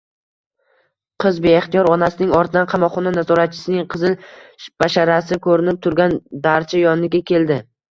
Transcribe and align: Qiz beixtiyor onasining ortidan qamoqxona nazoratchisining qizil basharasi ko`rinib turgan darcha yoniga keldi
Qiz 1.23 1.35
beixtiyor 1.43 1.89
onasining 1.95 2.33
ortidan 2.37 2.71
qamoqxona 2.71 3.13
nazoratchisining 3.19 3.87
qizil 3.93 4.17
basharasi 4.85 5.41
ko`rinib 5.47 5.81
turgan 5.87 6.19
darcha 6.49 6.85
yoniga 6.85 7.25
keldi 7.33 7.63